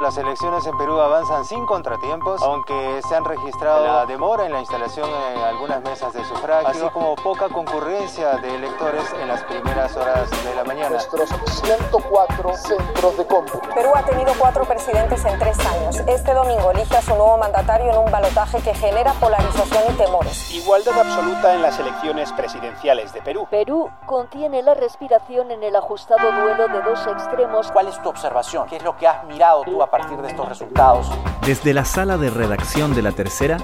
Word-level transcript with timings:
Las 0.00 0.16
elecciones 0.16 0.64
en 0.64 0.78
Perú 0.78 1.00
avanzan 1.00 1.44
sin 1.44 1.66
contratiempos, 1.66 2.40
aunque 2.42 3.00
se 3.08 3.16
han 3.16 3.24
registrado 3.24 3.84
la 3.84 4.06
demora 4.06 4.46
en 4.46 4.52
la 4.52 4.60
instalación 4.60 5.10
en 5.10 5.42
algunas 5.42 5.82
mesas 5.82 6.12
de 6.12 6.24
sufragio, 6.24 6.68
así 6.68 6.88
como 6.92 7.16
poca 7.16 7.48
concurrencia 7.48 8.36
de 8.36 8.54
electores 8.54 9.02
en 9.20 9.26
las 9.26 9.42
primeras 9.42 9.96
horas 9.96 10.30
de 10.30 10.54
la 10.54 10.62
mañana. 10.62 10.90
Nuestros 10.90 11.28
104 11.64 12.56
centros 12.56 13.16
de 13.16 13.26
cómputo. 13.26 13.68
Perú 13.74 13.90
ha 13.92 14.04
tenido 14.04 14.32
cuatro 14.38 14.64
presidentes 14.66 15.24
en 15.24 15.36
tres 15.36 15.58
años. 15.66 15.96
Este 16.06 16.32
domingo 16.32 16.70
elige 16.70 16.96
a 16.96 17.02
su 17.02 17.16
nuevo 17.16 17.36
mandatario 17.36 17.90
en 17.90 17.98
un 17.98 18.10
balotaje 18.12 18.62
que 18.62 18.74
genera 18.74 19.12
polarización 19.14 19.82
y 19.92 19.96
temores. 19.96 20.52
Igualdad 20.52 20.96
absoluta 20.96 21.54
en 21.54 21.62
las 21.62 21.76
elecciones 21.80 22.32
presidenciales 22.34 23.12
de 23.12 23.20
Perú. 23.22 23.48
Perú 23.50 23.90
contiene 24.06 24.62
la 24.62 24.74
respiración 24.74 25.50
en 25.50 25.64
el 25.64 25.74
ajustado 25.74 26.30
duelo 26.30 26.68
de 26.68 26.82
dos 26.82 27.04
extremos. 27.08 27.72
¿Cuál 27.72 27.88
es 27.88 28.00
tu 28.00 28.08
observación? 28.08 28.68
¿Qué 28.68 28.76
es 28.76 28.84
lo 28.84 28.96
que 28.96 29.08
has 29.08 29.24
mirado 29.24 29.64
a 29.82 29.90
partir 29.90 30.18
de 30.18 30.28
estos 30.28 30.48
resultados. 30.48 31.10
Desde 31.46 31.74
la 31.74 31.84
sala 31.84 32.16
de 32.16 32.30
redacción 32.30 32.94
de 32.94 33.02
la 33.02 33.12
tercera, 33.12 33.58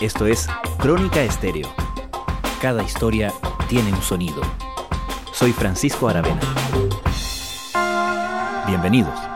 esto 0.00 0.26
es 0.26 0.48
Crónica 0.78 1.20
Estéreo. 1.20 1.68
Cada 2.60 2.82
historia 2.82 3.32
tiene 3.68 3.92
un 3.92 4.02
sonido. 4.02 4.40
Soy 5.32 5.52
Francisco 5.52 6.08
Aravena. 6.08 6.40
Bienvenidos. 8.66 9.31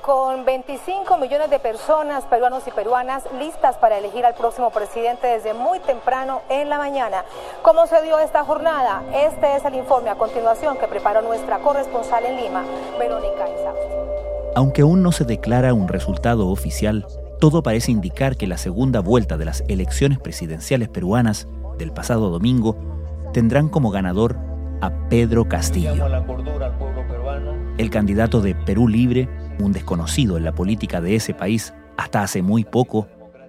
Con 0.00 0.46
25 0.46 1.18
millones 1.18 1.50
de 1.50 1.58
personas, 1.58 2.24
peruanos 2.24 2.66
y 2.66 2.70
peruanas, 2.70 3.24
listas 3.38 3.76
para 3.76 3.98
elegir 3.98 4.24
al 4.24 4.32
próximo 4.32 4.70
presidente 4.70 5.26
desde 5.26 5.52
muy 5.52 5.78
temprano 5.80 6.40
en 6.48 6.70
la 6.70 6.78
mañana. 6.78 7.24
¿Cómo 7.60 7.86
se 7.86 8.00
dio 8.00 8.18
esta 8.18 8.44
jornada? 8.44 9.02
Este 9.12 9.56
es 9.56 9.64
el 9.66 9.74
informe 9.74 10.08
a 10.08 10.14
continuación 10.14 10.78
que 10.78 10.88
preparó 10.88 11.20
nuestra 11.20 11.58
corresponsal 11.58 12.24
en 12.24 12.36
Lima, 12.36 12.64
Verónica 12.98 13.46
Isausti. 13.46 13.94
Aunque 14.54 14.80
aún 14.80 15.02
no 15.02 15.12
se 15.12 15.24
declara 15.24 15.74
un 15.74 15.88
resultado 15.88 16.48
oficial, 16.48 17.06
todo 17.38 17.62
parece 17.62 17.92
indicar 17.92 18.38
que 18.38 18.46
la 18.46 18.56
segunda 18.56 19.00
vuelta 19.00 19.36
de 19.36 19.44
las 19.44 19.64
elecciones 19.68 20.18
presidenciales 20.18 20.88
peruanas 20.88 21.46
del 21.76 21.92
pasado 21.92 22.30
domingo 22.30 22.74
tendrán 23.34 23.68
como 23.68 23.90
ganador 23.90 24.38
a 24.80 24.90
Pedro 25.10 25.46
Castillo 25.46 26.06
el 27.78 27.90
candidato 27.90 28.40
de 28.40 28.56
Perú 28.56 28.88
Libre, 28.88 29.28
un 29.60 29.72
desconocido 29.72 30.36
en 30.36 30.44
la 30.44 30.54
política 30.54 31.00
de 31.00 31.14
ese 31.14 31.32
país 31.32 31.72
hasta 31.96 32.22
hace 32.22 32.42
muy 32.42 32.64
poco, 32.64 33.06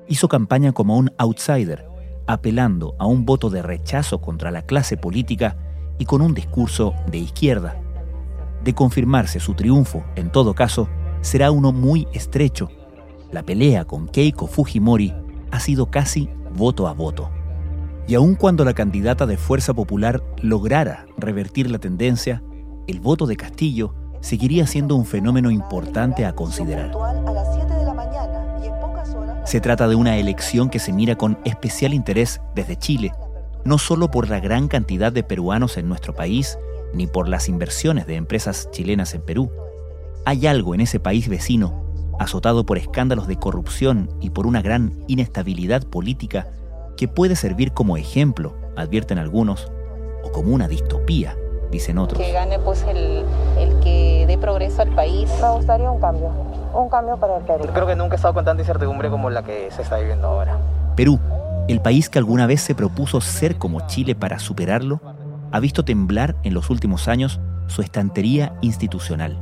hizo 0.08 0.28
campaña 0.28 0.72
como 0.72 0.98
un 0.98 1.12
outsider, 1.18 1.86
apelando 2.28 2.96
a 3.00 3.08
un 3.08 3.26
voto 3.26 3.50
de 3.50 3.64
rechazo 3.64 4.22
contra 4.22 4.52
la 4.52 4.62
clase 4.62 4.98
política 4.98 5.58
y 5.98 6.06
con 6.06 6.22
un 6.22 6.36
discurso 6.36 6.94
de 7.12 7.18
izquierda. 7.18 7.82
De 8.64 8.74
confirmarse 8.74 9.40
su 9.40 9.56
triunfo, 9.56 10.06
en 10.16 10.32
todo 10.32 10.54
caso, 10.54 10.88
será 11.22 11.50
uno 11.50 11.72
muy 11.72 12.08
estrecho. 12.14 12.70
La 13.32 13.44
pelea 13.44 13.86
con 13.86 14.08
Keiko 14.08 14.46
Fujimori 14.46 15.14
ha 15.50 15.60
sido 15.60 15.90
casi 15.90 16.30
voto 16.56 16.88
a 16.88 16.94
voto. 16.94 17.32
Y 18.08 18.14
aun 18.14 18.36
cuando 18.36 18.64
la 18.64 18.74
candidata 18.74 19.26
de 19.26 19.38
Fuerza 19.38 19.74
Popular 19.74 20.24
lograra 20.42 21.08
revertir 21.18 21.70
la 21.70 21.80
tendencia, 21.80 22.44
el 22.88 23.00
voto 23.00 23.26
de 23.26 23.36
Castillo 23.36 23.96
seguiría 24.22 24.68
siendo 24.68 24.96
un 24.96 25.06
fenómeno 25.06 25.52
importante 25.52 26.26
a 26.26 26.34
considerar. 26.34 26.92
Se 29.46 29.62
trata 29.62 29.88
de 29.88 29.96
una 29.96 30.18
elección 30.18 30.70
que 30.70 30.80
se 30.80 30.94
mira 30.94 31.16
con 31.16 31.40
especial 31.44 31.94
interés 31.94 32.40
desde 32.54 32.76
Chile, 32.76 33.14
no 33.66 33.78
solo 33.78 34.12
por 34.12 34.30
la 34.30 34.40
gran 34.40 34.68
cantidad 34.68 35.12
de 35.12 35.24
peruanos 35.24 35.78
en 35.78 35.88
nuestro 35.88 36.14
país, 36.14 36.58
ni 36.94 37.08
por 37.08 37.28
las 37.28 37.50
inversiones 37.50 38.06
de 38.06 38.16
empresas 38.16 38.70
chilenas 38.72 39.14
en 39.14 39.22
Perú. 39.22 39.52
Hay 40.26 40.48
algo 40.48 40.76
en 40.76 40.82
ese 40.82 41.00
país 41.00 41.30
vecino, 41.30 41.84
azotado 42.20 42.66
por 42.66 42.78
escándalos 42.78 43.28
de 43.28 43.38
corrupción 43.38 44.10
y 44.22 44.30
por 44.30 44.46
una 44.46 44.62
gran 44.62 45.04
inestabilidad 45.08 45.84
política, 45.84 46.48
que 46.96 47.08
puede 47.08 47.36
servir 47.36 47.72
como 47.72 47.98
ejemplo, 47.98 48.56
advierten 48.76 49.18
algunos, 49.18 49.72
o 50.24 50.32
como 50.32 50.54
una 50.54 50.68
distopía, 50.68 51.36
dicen 51.72 51.98
otros. 51.98 52.22
Que 52.22 52.32
gane 52.32 52.60
pues 52.60 52.84
el, 52.84 53.26
el 53.58 53.80
que 53.80 54.26
dé 54.28 54.38
progreso 54.38 54.82
al 54.82 54.90
país. 54.90 55.30
Me 55.42 55.50
gustaría 55.52 55.90
un 55.90 56.00
cambio, 56.00 56.32
un 56.74 56.90
cambio 56.90 57.18
para 57.18 57.38
el 57.38 57.44
Perú. 57.44 57.66
Creo 57.74 57.88
que 57.88 57.96
nunca 57.96 58.16
he 58.16 58.18
estado 58.18 58.34
con 58.34 58.46
tanta 58.46 58.62
incertidumbre 58.62 59.10
como 59.10 59.30
la 59.30 59.44
que 59.44 59.70
se 59.72 59.82
está 59.82 59.98
viviendo 59.98 60.28
ahora. 60.28 60.58
Perú, 60.96 61.20
el 61.68 61.82
país 61.82 62.10
que 62.10 62.20
alguna 62.20 62.48
vez 62.48 62.62
se 62.62 62.76
propuso 62.76 63.22
ser 63.22 63.58
como 63.58 63.86
Chile 63.88 64.16
para 64.16 64.40
superarlo, 64.40 65.00
ha 65.52 65.60
visto 65.60 65.86
temblar 65.86 66.36
en 66.44 66.54
los 66.54 66.70
últimos 66.70 67.08
años 67.08 67.40
su 67.68 67.82
estantería 67.82 68.54
institucional. 68.62 69.38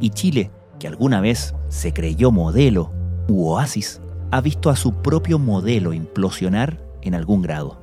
Y 0.00 0.10
Chile, 0.10 0.50
que 0.78 0.86
alguna 0.86 1.20
vez 1.20 1.54
se 1.68 1.92
creyó 1.92 2.30
modelo 2.30 2.92
u 3.28 3.48
oasis, 3.48 4.00
ha 4.30 4.40
visto 4.40 4.70
a 4.70 4.76
su 4.76 4.94
propio 4.94 5.38
modelo 5.38 5.92
implosionar 5.92 6.78
en 7.02 7.14
algún 7.14 7.42
grado. 7.42 7.77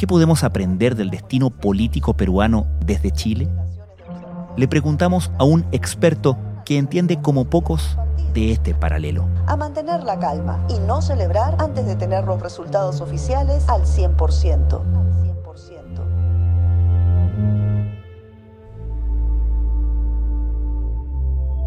¿Qué 0.00 0.06
podemos 0.06 0.44
aprender 0.44 0.96
del 0.96 1.10
destino 1.10 1.50
político 1.50 2.14
peruano 2.14 2.66
desde 2.86 3.10
Chile? 3.10 3.50
Le 4.56 4.66
preguntamos 4.66 5.30
a 5.38 5.44
un 5.44 5.66
experto 5.72 6.38
que 6.64 6.78
entiende 6.78 7.20
como 7.20 7.44
pocos 7.44 7.98
de 8.32 8.50
este 8.50 8.74
paralelo. 8.74 9.28
A 9.46 9.58
mantener 9.58 10.02
la 10.02 10.18
calma 10.18 10.64
y 10.70 10.78
no 10.78 11.02
celebrar 11.02 11.56
antes 11.58 11.84
de 11.84 11.96
tener 11.96 12.24
los 12.24 12.40
resultados 12.40 13.02
oficiales 13.02 13.68
al 13.68 13.82
100%. 13.82 14.80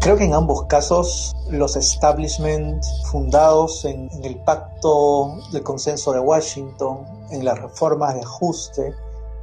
Creo 0.04 0.18
que 0.18 0.24
en 0.24 0.34
ambos 0.34 0.64
casos 0.64 1.34
los 1.50 1.76
establishments 1.76 2.86
fundados 3.10 3.86
en, 3.86 4.10
el 4.22 4.36
pacto 4.40 5.38
del 5.50 5.62
consenso 5.62 6.12
de 6.12 6.20
Washington, 6.20 7.06
en 7.30 7.44
las 7.44 7.58
reformas 7.60 8.14
de 8.14 8.20
ajuste, 8.20 8.94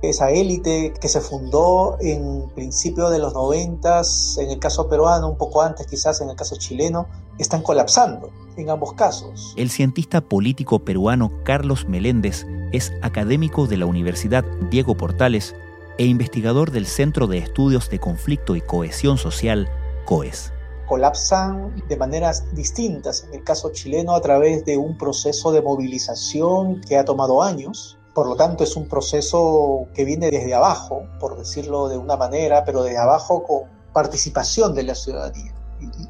esa 0.02 0.32
élite 0.32 0.94
que 1.00 1.08
se 1.08 1.22
fundó 1.22 1.98
en 2.00 2.50
principio 2.56 3.10
de 3.10 3.20
los 3.20 3.34
noventas, 3.34 4.38
en 4.40 4.50
el 4.50 4.60
caso 4.60 4.90
peruano, 4.90 5.30
un 5.30 5.38
poco 5.38 5.62
antes 5.62 5.86
quizás 5.86 6.22
en 6.22 6.30
el 6.30 6.36
caso 6.36 6.56
chileno, 6.56 7.08
están 7.38 7.62
colapsando 7.62 8.32
en 8.58 8.70
ambos 8.70 8.94
casos. 8.94 9.54
El 9.58 9.70
cientista 9.70 10.22
político 10.22 10.80
peruano 10.80 11.32
Carlos 11.44 11.88
Meléndez 11.88 12.46
es 12.72 12.92
académico 13.02 13.68
de 13.68 13.78
la 13.78 13.86
Universidad 13.86 14.44
Diego 14.70 14.96
Portales 14.96 15.56
e 15.98 16.06
investigador 16.06 16.72
del 16.72 16.88
Centro 16.88 17.28
de 17.28 17.38
Estudios 17.38 17.90
de 17.90 18.00
Conflicto 18.00 18.56
y 18.56 18.62
Cohesión 18.62 19.18
Social 19.18 19.70
COES. 20.06 20.52
Colapsan 20.92 21.74
de 21.88 21.96
maneras 21.96 22.54
distintas, 22.54 23.24
en 23.24 23.36
el 23.36 23.46
caso 23.46 23.72
chileno 23.72 24.14
a 24.14 24.20
través 24.20 24.66
de 24.66 24.76
un 24.76 24.98
proceso 24.98 25.54
de 25.54 25.62
movilización 25.62 26.82
que 26.82 26.98
ha 26.98 27.06
tomado 27.06 27.42
años, 27.42 27.98
por 28.14 28.28
lo 28.28 28.36
tanto 28.36 28.66
es 28.66 28.76
un 28.76 28.90
proceso 28.90 29.88
que 29.94 30.04
viene 30.04 30.30
desde 30.30 30.54
abajo, 30.54 31.04
por 31.18 31.38
decirlo 31.38 31.88
de 31.88 31.98
una 31.98 32.18
manera, 32.18 32.66
pero 32.66 32.84
desde 32.84 32.98
abajo 32.98 33.42
con 33.44 33.70
participación 33.94 34.76
de 34.76 34.84
la 34.84 34.96
ciudadanía. 34.96 35.56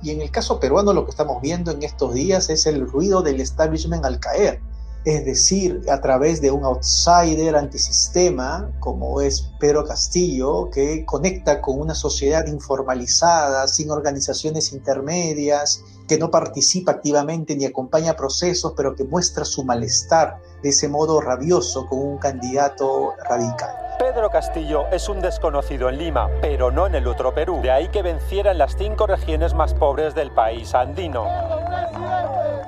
Y, 0.02 0.10
en 0.10 0.20
el 0.20 0.32
caso 0.32 0.60
peruano 0.60 0.94
lo 0.94 1.06
que 1.06 1.12
estamos 1.12 1.40
viendo 1.44 1.70
en 1.70 1.84
estos 1.84 2.16
días 2.16 2.50
es 2.50 2.66
el 2.66 2.90
ruido 2.90 3.22
del 3.22 3.40
establishment 3.40 4.04
al 4.04 4.20
caer 4.20 4.62
es 5.04 5.26
decir, 5.26 5.82
a 5.90 6.00
través 6.00 6.42
de 6.42 6.52
un 6.52 6.64
outsider 6.64 7.56
antisistema 7.56 8.72
como 8.80 9.22
es 9.22 9.42
Pedro 9.60 9.84
Castillo, 9.84 10.70
que 10.70 11.06
conecta 11.06 11.62
con 11.62 11.80
una 11.80 11.96
sociedad 11.96 12.46
informalizada, 12.46 13.68
sin 13.68 13.90
organizaciones 13.90 14.74
intermedias, 14.74 15.84
que 16.08 16.18
no 16.18 16.30
participa 16.30 16.92
activamente 16.92 17.56
ni 17.56 17.66
acompaña 17.66 18.16
procesos, 18.16 18.74
pero 18.76 18.96
que 18.96 19.04
muestra 19.04 19.46
su 19.46 19.64
malestar 19.64 20.40
de 20.62 20.70
ese 20.70 20.88
modo 20.88 21.20
rabioso 21.22 21.88
con 21.88 22.00
un 22.00 22.18
candidato 22.18 23.14
radical. 23.28 23.76
Pedro 23.98 24.30
Castillo 24.30 24.88
es 24.92 25.10
un 25.10 25.22
desconocido 25.22 25.88
en 25.88 25.98
Lima, 25.98 26.28
pero 26.42 26.72
no 26.72 26.88
en 26.88 26.96
el 26.96 27.08
otro 27.08 27.34
Perú. 27.34 27.60
De 27.62 27.72
ahí 27.72 27.88
que 27.90 28.02
venciera 28.02 28.52
en 28.52 28.58
las 28.58 28.76
cinco 28.76 29.08
regiones 29.08 29.54
más 29.54 29.74
pobres 29.74 30.16
del 30.16 30.32
país 30.32 30.74
andino. 30.74 31.61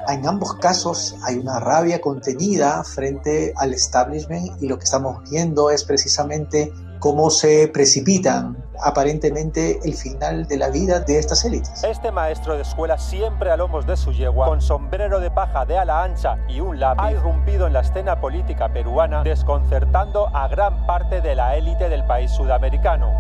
En 0.08 0.28
ambos 0.28 0.56
casos 0.56 1.16
hay 1.24 1.38
una 1.38 1.60
rabia 1.60 2.02
contenida 2.02 2.84
frente 2.84 3.54
al 3.56 3.74
establishment 3.74 4.62
y 4.62 4.68
lo 4.68 4.78
que 4.78 4.84
estamos 4.84 5.30
viendo 5.30 5.70
es 5.70 5.84
precisamente 5.84 6.74
cómo 7.00 7.30
se 7.30 7.68
precipitan 7.68 8.58
aparentemente 8.82 9.80
el 9.84 9.94
final 9.94 10.46
de 10.46 10.58
la 10.58 10.70
vida 10.70 11.00
de 11.00 11.20
estas 11.20 11.44
élites. 11.46 11.84
Este 11.84 12.12
maestro 12.12 12.56
de 12.56 12.62
escuela 12.62 12.98
siempre 12.98 13.52
a 13.52 13.58
lomos 13.58 13.86
de 13.86 13.98
su 13.98 14.12
yegua, 14.12 14.48
con 14.48 14.62
sombrero 14.62 15.20
de 15.20 15.32
paja 15.32 15.66
de 15.66 15.78
ala 15.78 16.04
ancha 16.04 16.38
y 16.48 16.60
un 16.60 16.80
lápiz, 16.80 17.02
ha 17.04 17.12
irrumpido 17.12 17.68
en 17.68 17.74
la 17.74 17.82
escena 17.82 18.22
política 18.22 18.72
peruana, 18.72 19.24
desconcertando 19.24 20.28
a 20.36 20.48
gran 20.48 20.86
parte 20.86 21.22
de 21.22 21.36
la 21.36 21.58
élite 21.58 21.90
del 21.90 22.06
país 22.06 22.32
sudamericano. 22.32 23.12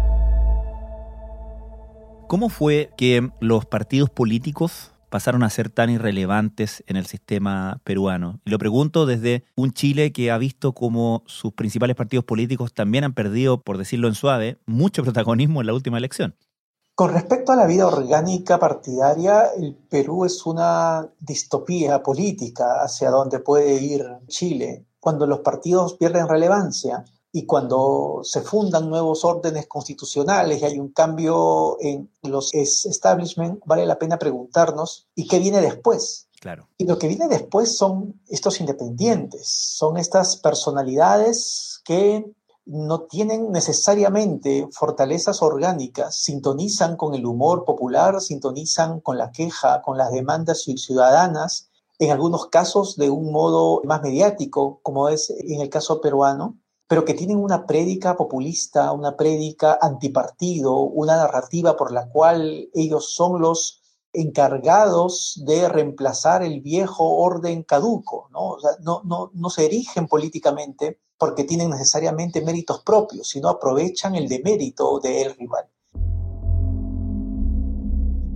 ¿Cómo 2.27 2.49
fue 2.49 2.91
que 2.95 3.31
los 3.39 3.65
partidos 3.65 4.09
políticos 4.09 4.92
pasaron 5.13 5.43
a 5.43 5.49
ser 5.51 5.69
tan 5.69 5.91
irrelevantes 5.91 6.83
en 6.87 6.95
el 6.95 7.05
sistema 7.05 7.79
peruano? 7.83 8.39
Y 8.45 8.49
lo 8.49 8.57
pregunto 8.57 9.05
desde 9.05 9.43
un 9.55 9.71
Chile 9.71 10.11
que 10.11 10.31
ha 10.31 10.39
visto 10.39 10.73
como 10.73 11.21
sus 11.27 11.53
principales 11.53 11.95
partidos 11.95 12.25
políticos 12.25 12.73
también 12.73 13.03
han 13.03 13.13
perdido, 13.13 13.61
por 13.61 13.77
decirlo 13.77 14.07
en 14.07 14.15
suave, 14.15 14.57
mucho 14.65 15.03
protagonismo 15.03 15.61
en 15.61 15.67
la 15.67 15.75
última 15.75 15.99
elección. 15.99 16.35
Con 16.95 17.13
respecto 17.13 17.51
a 17.51 17.55
la 17.55 17.67
vida 17.67 17.85
orgánica 17.85 18.57
partidaria, 18.57 19.49
el 19.55 19.75
Perú 19.75 20.25
es 20.25 20.47
una 20.47 21.07
distopía 21.19 22.01
política 22.01 22.81
hacia 22.81 23.11
donde 23.11 23.37
puede 23.37 23.83
ir 23.83 24.03
Chile. 24.27 24.87
Cuando 24.99 25.27
los 25.27 25.41
partidos 25.41 25.93
pierden 25.93 26.27
relevancia, 26.27 27.05
y 27.35 27.47
cuando 27.47 28.19
se 28.23 28.41
fundan 28.41 28.91
nuevos 28.91 29.25
órdenes 29.25 29.65
constitucionales 29.65 30.61
y 30.61 30.65
hay 30.65 30.79
un 30.79 30.89
cambio 30.89 31.77
en 31.81 32.07
los 32.21 32.53
establishment, 32.53 33.59
vale 33.65 33.87
la 33.87 33.97
pena 33.97 34.19
preguntarnos, 34.19 35.07
¿y 35.15 35.27
qué 35.27 35.39
viene 35.39 35.59
después? 35.59 36.27
Claro. 36.39 36.69
Y 36.77 36.85
lo 36.85 36.99
que 36.99 37.07
viene 37.07 37.27
después 37.27 37.75
son 37.75 38.21
estos 38.29 38.59
independientes, 38.59 39.47
son 39.47 39.97
estas 39.97 40.37
personalidades 40.37 41.81
que 41.83 42.23
no 42.65 43.01
tienen 43.01 43.51
necesariamente 43.51 44.67
fortalezas 44.71 45.41
orgánicas, 45.41 46.15
sintonizan 46.15 46.95
con 46.97 47.15
el 47.15 47.25
humor 47.25 47.65
popular, 47.65 48.21
sintonizan 48.21 48.99
con 48.99 49.17
la 49.17 49.31
queja, 49.31 49.81
con 49.81 49.97
las 49.97 50.11
demandas 50.11 50.61
ciudadanas, 50.61 51.71
en 51.97 52.11
algunos 52.11 52.47
casos 52.47 52.95
de 52.95 53.09
un 53.09 53.31
modo 53.31 53.81
más 53.85 54.03
mediático, 54.03 54.79
como 54.83 55.09
es 55.09 55.31
en 55.31 55.61
el 55.61 55.69
caso 55.69 55.99
peruano, 55.99 56.59
pero 56.93 57.05
que 57.05 57.15
tienen 57.15 57.39
una 57.39 57.65
prédica 57.65 58.15
populista, 58.15 58.91
una 58.91 59.17
prédica 59.17 59.79
antipartido, 59.81 60.77
una 60.77 61.15
narrativa 61.15 61.75
por 61.75 61.91
la 61.91 62.07
cual 62.07 62.69
ellos 62.71 63.15
son 63.15 63.41
los 63.41 63.81
encargados 64.13 65.41
de 65.43 65.67
reemplazar 65.69 66.43
el 66.43 66.61
viejo 66.61 67.15
orden 67.15 67.63
caduco, 67.63 68.29
¿no? 68.31 68.57
no, 68.83 69.31
no, 69.33 69.49
se 69.49 69.65
erigen 69.65 70.07
políticamente 70.07 70.99
porque 71.17 71.45
tienen 71.45 71.71
necesariamente 71.71 72.43
méritos 72.43 72.83
propios, 72.83 73.27
sino 73.27 73.49
aprovechan 73.49 74.13
el 74.13 74.27
demérito 74.27 74.99
del 74.99 75.33
rival. 75.33 75.65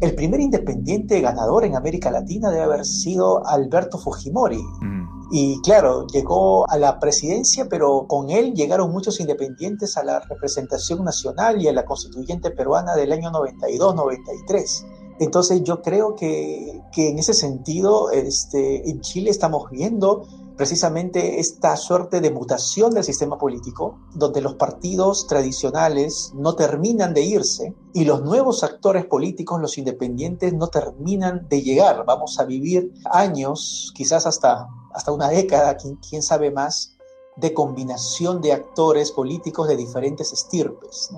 El 0.01 0.15
primer 0.15 0.39
independiente 0.39 1.21
ganador 1.21 1.63
en 1.63 1.75
América 1.75 2.09
Latina 2.09 2.49
debe 2.49 2.63
haber 2.63 2.85
sido 2.85 3.45
Alberto 3.45 3.99
Fujimori. 3.99 4.63
Mm. 4.81 4.96
Y 5.29 5.59
claro, 5.61 6.07
llegó 6.07 6.69
a 6.69 6.77
la 6.77 6.99
presidencia, 6.99 7.67
pero 7.69 8.05
con 8.07 8.29
él 8.29 8.53
llegaron 8.53 8.91
muchos 8.91 9.19
independientes 9.19 9.97
a 9.97 10.03
la 10.03 10.19
representación 10.21 11.03
nacional 11.03 11.61
y 11.61 11.67
a 11.67 11.73
la 11.73 11.85
constituyente 11.85 12.51
peruana 12.51 12.95
del 12.95 13.11
año 13.11 13.31
92-93. 13.31 14.85
Entonces 15.19 15.63
yo 15.63 15.81
creo 15.81 16.15
que, 16.15 16.81
que, 16.93 17.09
en 17.09 17.19
ese 17.19 17.33
sentido 17.33 18.11
este, 18.11 18.89
en 18.89 19.01
Chile 19.01 19.31
estamos 19.31 19.69
viendo 19.69 20.27
precisamente 20.55 21.39
esta 21.39 21.75
suerte 21.77 22.19
de 22.19 22.31
mutación 22.31 22.91
del 22.91 23.03
sistema 23.03 23.37
político, 23.37 23.99
donde 24.15 24.41
los 24.41 24.55
partidos 24.55 25.27
tradicionales 25.27 26.31
no 26.35 26.55
terminan 26.55 27.13
de 27.13 27.21
irse 27.21 27.75
y 27.93 28.05
los 28.05 28.23
nuevos 28.23 28.63
actores 28.63 29.05
políticos, 29.05 29.61
los 29.61 29.77
independientes, 29.77 30.53
no 30.53 30.67
terminan 30.67 31.47
de 31.47 31.61
llegar. 31.61 32.03
Vamos 32.05 32.39
a 32.39 32.45
vivir 32.45 32.91
años, 33.11 33.91
quizás 33.95 34.25
hasta 34.25 34.67
hasta 34.97 35.11
una 35.11 35.29
década, 35.29 35.77
quién, 35.77 36.23
sabe 36.23 36.49
más, 36.49 36.97
de 37.35 37.53
combinación 37.53 38.41
de 38.41 38.51
actores 38.51 39.11
políticos 39.11 39.67
de 39.67 39.77
diferentes 39.77 40.33
estirpes. 40.33 41.11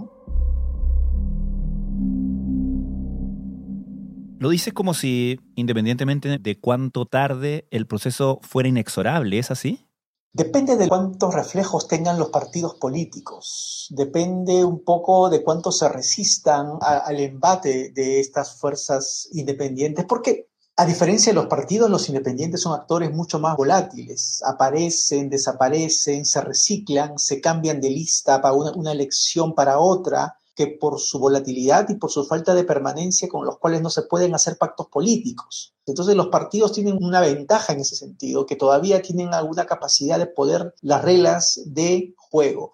Lo 4.38 4.50
dices 4.50 4.74
como 4.74 4.94
si, 4.94 5.40
independientemente 5.56 6.40
de 6.40 6.60
cuánto 6.60 7.06
tarde, 7.06 7.68
el 7.72 7.88
proceso 7.88 8.42
fuera 8.44 8.68
inexorable, 8.68 9.40
¿es 9.40 9.50
así? 9.50 9.88
Depende 10.34 10.76
de 10.76 10.90
cuántos 10.90 11.34
reflejos 11.34 11.88
tengan 11.88 12.20
los 12.20 12.30
partidos 12.30 12.76
políticos, 12.76 13.88
depende 13.92 14.64
un 14.64 14.84
poco 14.84 15.30
de 15.30 15.42
cuánto 15.42 15.72
se 15.72 15.88
resistan 15.88 16.78
al 16.82 17.20
embate 17.20 17.92
de 17.92 18.20
estas 18.20 18.60
fuerzas 18.60 19.30
independientes, 19.32 20.06
porque 20.06 20.50
a 20.80 20.86
diferencia 20.86 21.34
de 21.34 21.36
los 21.36 21.48
partidos, 21.48 21.90
los 21.90 22.08
independientes 22.08 22.62
son 22.62 22.74
actores 22.74 23.14
mucho 23.14 23.38
más 23.38 23.58
volátiles. 23.58 24.42
Aparecen, 24.46 25.30
desaparecen, 25.30 26.24
se 26.24 26.40
reciclan, 26.40 27.20
se 27.20 27.42
cambian 27.42 27.82
de 27.82 27.90
lista 27.90 28.42
para 28.42 28.54
una, 28.54 28.94
elección 28.94 29.54
para 29.54 29.80
otra, 29.80 30.38
que 30.56 30.68
por 30.68 30.98
su 31.02 31.20
volatilidad 31.20 31.90
y 31.90 31.96
por 31.96 32.10
su 32.10 32.24
falta 32.24 32.56
de 32.56 32.64
permanencia 32.64 33.28
con 33.28 33.46
los 33.46 33.58
cuales 33.58 33.82
no 33.82 33.90
se 33.90 34.04
pueden 34.04 34.34
hacer 34.34 34.58
pactos 34.58 34.88
políticos. 34.88 35.74
Entonces 35.86 36.16
los 36.16 36.28
partidos 36.28 36.72
tienen 36.72 36.98
una 37.04 37.20
ventaja 37.20 37.74
en 37.74 37.82
ese 37.82 37.98
sentido, 37.98 38.46
que 38.46 38.56
todavía 38.56 39.02
tienen 39.02 39.34
alguna 39.34 39.66
capacidad 39.66 40.18
de 40.18 40.28
poder 40.28 40.74
las 40.80 41.04
reglas 41.04 41.60
de 41.66 42.14
juego. 42.16 42.72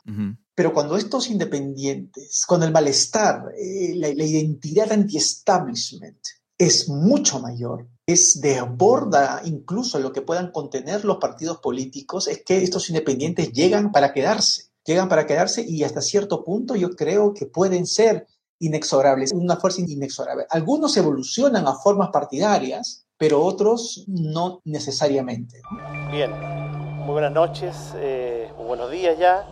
Pero 0.54 0.74
cuando 0.74 0.96
estos 0.96 1.32
independientes, 1.32 2.44
con 2.46 2.62
el 2.62 2.72
malestar, 2.72 3.52
eh, 3.58 3.94
la, 3.96 4.10
la 4.10 4.24
identidad 4.26 4.92
anti-establishment 4.92 6.20
es 6.58 6.88
mucho 6.88 7.40
mayor, 7.40 7.88
es 8.08 8.40
desborda 8.40 9.42
incluso 9.46 10.00
lo 10.00 10.12
que 10.12 10.22
puedan 10.22 10.52
contener 10.52 11.06
los 11.06 11.18
partidos 11.18 11.58
políticos, 11.58 12.28
es 12.28 12.44
que 12.44 12.58
estos 12.58 12.90
independientes 12.90 13.52
llegan 13.52 13.92
para 13.92 14.14
quedarse, 14.14 14.66
llegan 14.86 15.10
para 15.10 15.26
quedarse 15.26 15.66
y 15.68 15.84
hasta 15.84 16.02
cierto 16.02 16.44
punto 16.44 16.76
yo 16.76 16.92
creo 16.92 17.34
que 17.34 17.48
pueden 17.48 17.88
ser 17.88 18.28
inexorables, 18.60 19.34
una 19.34 19.58
fuerza 19.58 19.82
inexorable. 19.82 20.46
Algunos 20.50 20.96
evolucionan 20.98 21.68
a 21.68 21.74
formas 21.74 22.10
partidarias, 22.14 23.06
pero 23.18 23.44
otros 23.44 24.06
no 24.08 24.62
necesariamente. 24.66 25.62
Bien, 26.12 26.32
muy 27.00 27.14
buenas 27.14 27.32
noches, 27.32 27.76
eh, 27.96 28.52
buenos 28.56 28.92
días 28.92 29.18
ya. 29.18 29.48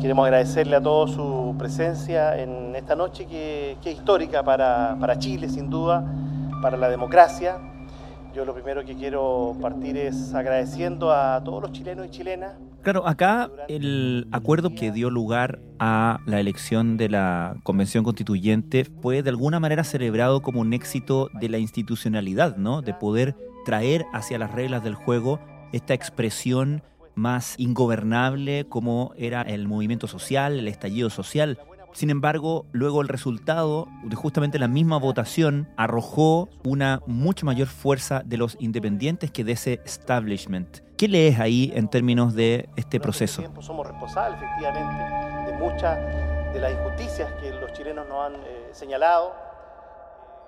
Queremos 0.00 0.24
agradecerle 0.26 0.76
a 0.76 0.82
todos 0.82 1.12
su 1.12 1.54
presencia 1.58 2.40
en 2.40 2.76
esta 2.76 2.94
noche 2.94 3.26
que, 3.26 3.78
que 3.82 3.90
es 3.90 3.96
histórica 3.96 4.44
para, 4.44 4.96
para 5.00 5.18
Chile, 5.18 5.48
sin 5.48 5.70
duda 5.70 6.23
para 6.64 6.78
la 6.78 6.88
democracia. 6.88 7.58
Yo 8.34 8.46
lo 8.46 8.54
primero 8.54 8.86
que 8.86 8.94
quiero 8.94 9.54
partir 9.60 9.98
es 9.98 10.32
agradeciendo 10.32 11.12
a 11.12 11.44
todos 11.44 11.60
los 11.60 11.72
chilenos 11.72 12.06
y 12.06 12.08
chilenas. 12.08 12.54
Claro, 12.80 13.06
acá 13.06 13.50
el 13.68 14.26
acuerdo 14.32 14.74
que 14.74 14.90
dio 14.90 15.10
lugar 15.10 15.60
a 15.78 16.20
la 16.24 16.40
elección 16.40 16.96
de 16.96 17.10
la 17.10 17.54
Convención 17.64 18.02
Constituyente 18.02 18.86
fue 19.02 19.22
de 19.22 19.28
alguna 19.28 19.60
manera 19.60 19.84
celebrado 19.84 20.40
como 20.40 20.62
un 20.62 20.72
éxito 20.72 21.28
de 21.34 21.50
la 21.50 21.58
institucionalidad, 21.58 22.56
¿no? 22.56 22.80
De 22.80 22.94
poder 22.94 23.36
traer 23.66 24.06
hacia 24.14 24.38
las 24.38 24.50
reglas 24.50 24.82
del 24.82 24.94
juego 24.94 25.40
esta 25.72 25.92
expresión 25.92 26.82
más 27.14 27.56
ingobernable 27.58 28.64
como 28.70 29.12
era 29.18 29.42
el 29.42 29.68
movimiento 29.68 30.06
social, 30.06 30.58
el 30.58 30.68
estallido 30.68 31.10
social, 31.10 31.58
sin 31.94 32.10
embargo, 32.10 32.66
luego 32.72 33.00
el 33.00 33.08
resultado 33.08 33.88
de 34.02 34.16
justamente 34.16 34.58
la 34.58 34.66
misma 34.66 34.98
votación 34.98 35.68
arrojó 35.76 36.48
una 36.64 37.00
mucho 37.06 37.46
mayor 37.46 37.68
fuerza 37.68 38.22
de 38.24 38.36
los 38.36 38.56
independientes 38.58 39.30
que 39.30 39.44
de 39.44 39.52
ese 39.52 39.80
establishment. 39.84 40.80
¿Qué 40.96 41.06
lees 41.06 41.38
ahí 41.38 41.72
en 41.74 41.88
términos 41.88 42.34
de 42.34 42.68
este 42.76 42.98
proceso? 42.98 43.42
Somos 43.60 43.86
responsables, 43.86 44.40
efectivamente, 44.42 45.52
de 45.52 45.58
muchas 45.58 45.98
de 46.52 46.60
las 46.60 46.72
injusticias 46.72 47.32
que 47.40 47.50
los 47.52 47.72
chilenos 47.72 48.08
nos 48.08 48.26
han 48.26 48.34
eh, 48.42 48.68
señalado 48.72 49.43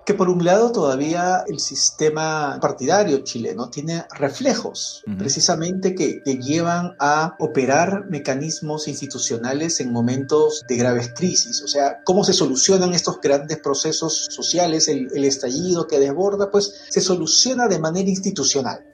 que 0.07 0.15
por 0.15 0.31
un 0.31 0.45
lado 0.45 0.71
todavía 0.71 1.43
el 1.49 1.59
sistema 1.59 2.59
partidario 2.63 3.19
chileno 3.25 3.71
tiene 3.71 4.05
reflejos 4.17 5.03
precisamente 5.19 5.97
que, 5.97 6.21
te 6.25 6.39
llevan 6.39 6.95
a 7.01 7.35
operar 7.41 8.07
mecanismos 8.09 8.87
institucionales 8.87 9.81
en 9.81 9.93
momentos 9.93 10.65
de 10.69 10.77
graves 10.77 11.13
crisis. 11.15 11.61
O 11.63 11.69
sea, 11.69 12.01
cómo 12.05 12.25
se 12.25 12.33
solucionan 12.33 12.95
estos 12.95 13.21
grandes 13.21 13.59
procesos 13.59 14.27
sociales, 14.31 14.89
el, 14.89 15.25
estallido 15.25 15.89
que 15.89 15.99
desborda, 15.99 16.51
pues 16.51 16.85
se 16.89 17.01
soluciona 17.01 17.67
de 17.67 17.81
manera 17.81 18.09
institucional, 18.09 18.85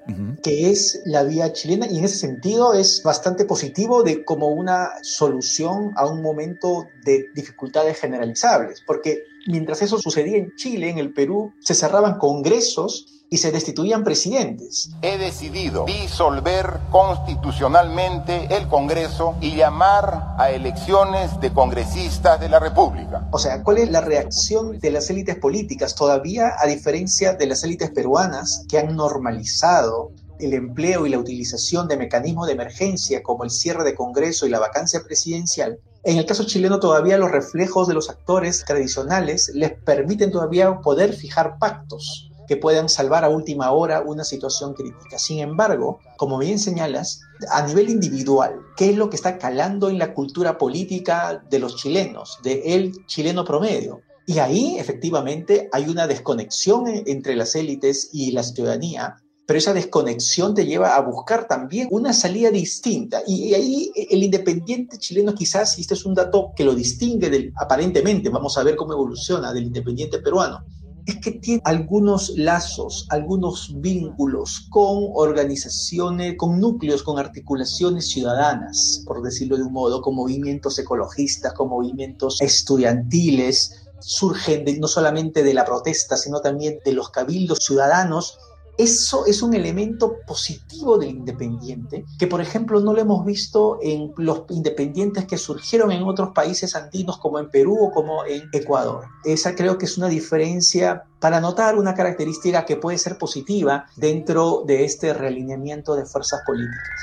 que 0.42 0.71
es 0.71 1.02
la 1.04 1.25
vía 1.25 1.52
chilena 1.52 1.87
y 1.87 1.99
en 1.99 2.04
ese 2.04 2.16
sentido 2.16 2.73
es 2.73 3.02
bastante 3.02 3.45
positivo 3.45 4.02
de 4.02 4.25
como 4.25 4.49
una 4.49 4.90
solución 5.02 5.92
a 5.97 6.07
un 6.07 6.23
momento 6.23 6.87
de 7.04 7.26
dificultades 7.35 7.99
generalizables, 7.99 8.83
porque 8.87 9.25
mientras 9.47 9.83
eso 9.83 9.99
sucedía 9.99 10.39
en 10.39 10.55
Chile, 10.57 10.91
en 10.91 10.99
el 10.99 11.13
Perú, 11.13 11.53
se 11.61 11.75
cerraban 11.75 12.19
congresos 12.19 13.23
y 13.33 13.39
se 13.39 13.51
destituían 13.51 14.05
presidentes. 14.05 14.91
He 15.01 15.17
decidido 15.17 15.87
disolver 15.87 16.81
constitucionalmente 16.91 18.55
el 18.55 18.69
Congreso 18.69 19.37
y 19.41 19.57
llamar 19.57 20.35
a 20.37 20.51
elecciones 20.51 21.41
de 21.41 21.51
congresistas 21.51 22.39
de 22.39 22.51
la 22.51 22.59
República. 22.59 23.27
O 23.31 23.39
sea, 23.39 23.63
¿cuál 23.63 23.79
es 23.79 23.91
la 23.91 24.03
reacción 24.03 24.79
de 24.79 24.91
las 24.91 25.09
élites 25.09 25.37
políticas? 25.37 25.95
Todavía, 25.95 26.57
a 26.59 26.67
diferencia 26.67 27.33
de 27.33 27.47
las 27.47 27.65
élites 27.65 27.91
peruanas 27.91 28.67
que 28.69 28.79
han 28.79 28.95
normalizado 28.95 30.13
el 30.39 30.53
empleo 30.53 31.07
y 31.07 31.11
la 31.11 31.19
utilización 31.19 31.89
de 31.89 31.97
mecanismos 31.97 32.47
de 32.49 32.53
emergencia 32.53 33.23
como 33.23 33.45
el 33.45 33.51
cierre 33.51 33.85
de 33.85 33.95
Congreso 33.95 34.47
y 34.47 34.51
la 34.51 34.59
vacancia 34.59 35.01
presidencial, 35.03 35.79
en 36.04 36.18
el 36.18 36.26
caso 36.26 36.44
chileno 36.44 36.80
todavía 36.80 37.16
los 37.16 37.30
reflejos 37.30 37.87
de 37.87 37.94
los 37.94 38.11
actores 38.11 38.64
tradicionales 38.64 39.52
les 39.54 39.73
permiten 39.73 40.32
todavía 40.32 40.80
poder 40.80 41.12
fijar 41.12 41.59
pactos 41.59 42.28
que 42.49 42.56
puedan 42.56 42.88
salvar 42.88 43.25
a 43.25 43.28
última 43.28 43.71
hora 43.71 44.02
una 44.02 44.25
situación 44.25 44.75
crítica. 44.75 45.18
Sin 45.18 45.38
embargo, 45.38 46.00
como 46.16 46.38
bien 46.38 46.59
señalas, 46.59 47.21
a 47.50 47.64
nivel 47.66 47.88
individual, 47.88 48.61
¿qué 48.76 48.90
es 48.90 48.97
lo 48.97 49.11
que 49.11 49.16
está 49.16 49.38
calando 49.38 49.88
en 49.88 49.99
la 49.99 50.12
cultura 50.12 50.59
política 50.59 51.42
de 51.49 51.59
los 51.61 51.76
chilenos, 51.76 52.38
de 52.42 52.75
el 52.75 53.06
chileno 53.06 53.44
promedio? 53.44 54.00
Y 54.26 54.38
ahí 54.38 54.76
efectivamente 54.78 55.68
hay 55.73 55.88
una 55.88 56.06
desconexión 56.06 56.85
entre 56.87 57.37
las 57.37 57.54
élites 57.54 58.11
y 58.12 58.32
la 58.32 58.42
ciudadanía 58.42 59.16
pero 59.52 59.59
esa 59.59 59.75
desconexión 59.75 60.54
te 60.54 60.64
lleva 60.64 60.97
a 60.97 61.00
buscar 61.02 61.47
también 61.47 61.87
una 61.90 62.14
salida 62.14 62.50
distinta. 62.50 63.23
Y 63.26 63.52
ahí 63.52 63.92
el 63.94 64.23
independiente 64.23 64.97
chileno 64.97 65.35
quizás, 65.35 65.76
y 65.76 65.82
este 65.82 65.92
es 65.92 66.06
un 66.06 66.14
dato 66.14 66.52
que 66.56 66.64
lo 66.64 66.75
distingue 66.75 67.28
del, 67.28 67.52
aparentemente, 67.56 68.30
vamos 68.30 68.56
a 68.56 68.62
ver 68.62 68.76
cómo 68.76 68.94
evoluciona, 68.94 69.52
del 69.52 69.64
independiente 69.64 70.21
peruano, 70.21 70.64
es 71.04 71.18
que 71.18 71.32
tiene 71.32 71.61
algunos 71.66 72.30
lazos, 72.35 73.06
algunos 73.11 73.75
vínculos 73.76 74.68
con 74.71 75.11
organizaciones, 75.12 76.37
con 76.38 76.59
núcleos, 76.59 77.02
con 77.02 77.18
articulaciones 77.18 78.09
ciudadanas, 78.09 79.02
por 79.06 79.21
decirlo 79.21 79.59
de 79.59 79.64
un 79.64 79.73
modo, 79.75 80.00
con 80.00 80.14
movimientos 80.14 80.78
ecologistas, 80.78 81.52
con 81.52 81.68
movimientos 81.68 82.40
estudiantiles, 82.40 83.82
surgen 84.00 84.64
no 84.80 84.88
solamente 84.88 85.42
de 85.42 85.52
la 85.52 85.66
protesta, 85.66 86.16
sino 86.16 86.40
también 86.40 86.78
de 86.87 86.92
los 86.92 87.11
cabildos 87.11 87.59
ciudadanos 87.59 88.38
eso 88.79 89.26
es 89.26 89.43
un 89.43 89.55
elemento 89.55 90.17
positivo 90.26 90.97
del 90.97 91.11
independiente, 91.11 92.05
que 92.19 92.26
por 92.26 92.41
ejemplo 92.41 92.81
no 92.81 92.95
lo 92.95 93.00
hemos 93.00 93.25
visto 93.25 93.79
en 93.83 94.12
los 94.17 94.45
independientes 94.49 95.26
que 95.26 95.37
surgieron 95.37 95.93
en 95.93 96.02
otros 96.05 96.31
países 96.31 96.75
andinos 96.75 97.19
como 97.19 97.38
en 97.38 97.50
Perú 97.50 97.76
o 97.81 97.91
como 97.93 98.25
en 98.25 98.43
Ecuador. 98.52 99.05
Esa 99.25 99.55
creo 99.55 99.76
que 99.76 99.85
es 99.85 99.99
una 99.99 100.09
diferencia 100.09 101.05
para 101.21 101.41
notar 101.41 101.76
una 101.76 101.95
característica 101.95 102.64
que 102.64 102.76
puede 102.76 102.99
ser 102.99 103.19
positiva 103.19 103.87
dentro 103.97 104.64
de 104.67 104.85
este 104.85 105.12
realineamiento 105.12 105.95
de 105.95 106.07
fuerzas 106.07 106.41
políticas. 106.47 106.99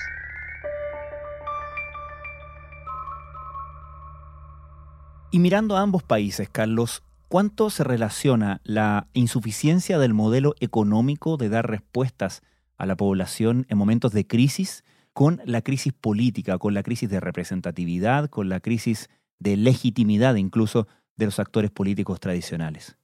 Y 5.31 5.37
mirando 5.37 5.77
a 5.77 5.81
ambos 5.81 6.01
países, 6.01 6.49
Carlos, 6.49 7.03
¿Cuánto 7.29 7.69
se 7.69 7.83
relaciona 7.83 8.59
la 8.63 9.07
insuficiencia 9.13 9.99
del 9.99 10.15
modelo 10.15 10.55
económico 10.61 11.37
de 11.37 11.49
dar 11.49 11.69
respuestas 11.69 12.41
a 12.75 12.87
la 12.87 12.97
población 12.97 13.67
en 13.69 13.77
momentos 13.77 14.13
de 14.13 14.25
crisis 14.25 14.83
con 15.13 15.39
la 15.45 15.61
crisis 15.61 15.93
política, 15.93 16.57
con 16.57 16.73
la 16.73 16.81
crisis 16.81 17.07
de 17.07 17.19
representatividad, 17.19 18.31
con 18.31 18.49
la 18.49 18.61
crisis 18.61 19.11
de 19.37 19.57
legitimidad 19.57 20.35
incluso 20.35 20.87
de 21.17 21.25
los 21.25 21.37
actores 21.37 21.69
políticos 21.69 22.19
tradicionales? 22.19 22.95